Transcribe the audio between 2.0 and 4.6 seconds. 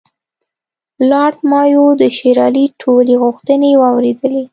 د شېر علي ټولې غوښتنې واورېدلې.